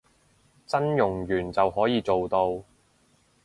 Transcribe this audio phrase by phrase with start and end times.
[0.65, 2.63] 真冗員就可以做到